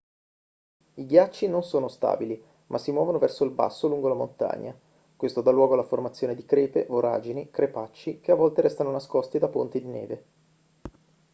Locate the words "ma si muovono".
2.69-3.19